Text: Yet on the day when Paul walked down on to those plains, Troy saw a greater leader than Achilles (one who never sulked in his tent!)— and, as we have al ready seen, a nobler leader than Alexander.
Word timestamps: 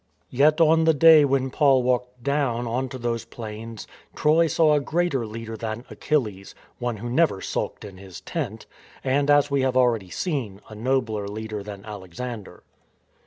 Yet 0.31 0.59
on 0.59 0.85
the 0.85 0.95
day 0.95 1.23
when 1.25 1.51
Paul 1.51 1.83
walked 1.83 2.23
down 2.23 2.65
on 2.65 2.89
to 2.89 2.97
those 2.97 3.23
plains, 3.23 3.85
Troy 4.15 4.47
saw 4.47 4.73
a 4.73 4.79
greater 4.79 5.27
leader 5.27 5.55
than 5.55 5.85
Achilles 5.91 6.55
(one 6.79 6.97
who 6.97 7.07
never 7.07 7.39
sulked 7.39 7.85
in 7.85 7.97
his 7.97 8.19
tent!)— 8.21 8.65
and, 9.03 9.29
as 9.29 9.51
we 9.51 9.61
have 9.61 9.77
al 9.77 9.89
ready 9.89 10.09
seen, 10.09 10.59
a 10.67 10.73
nobler 10.73 11.27
leader 11.27 11.61
than 11.61 11.85
Alexander. 11.85 12.63